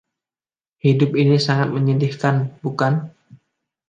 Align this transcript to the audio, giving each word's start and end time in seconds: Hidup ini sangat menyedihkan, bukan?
Hidup 0.85 1.11
ini 1.23 1.37
sangat 1.47 1.69
menyedihkan, 1.75 2.35
bukan? 2.65 2.93